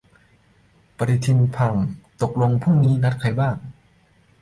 [0.97, 1.73] ปฏิทินพัง
[2.21, 3.55] ตกลงพรุ่งนี้นัดใครบ้าง?